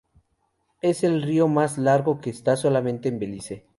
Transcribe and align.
Es 0.81 1.03
el 1.03 1.21
río 1.21 1.47
más 1.47 1.77
largo 1.77 2.21
que 2.21 2.31
está 2.31 2.55
solamente 2.57 3.07
en 3.07 3.19
Belice. 3.19 3.67